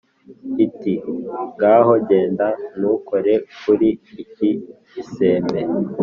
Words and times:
Iti”ngaho 0.65 1.93
genda 2.09 2.47
ntukore 2.77 3.33
kuri 3.61 3.89
iki 4.23 4.49
gisembe 4.93 5.59